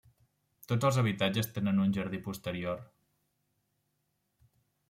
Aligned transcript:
Tots 0.71 0.87
els 0.89 0.97
habitatges 1.01 1.51
tenen 1.59 1.83
un 1.85 1.93
jardí 1.97 2.21
posterior. 2.29 2.83